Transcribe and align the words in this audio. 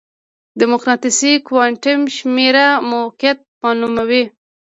د 0.59 0.61
مقناطیسي 0.71 1.33
کوانټم 1.47 1.99
شمېره 2.17 2.67
موقعیت 2.91 3.39
معلوموي. 3.61 4.23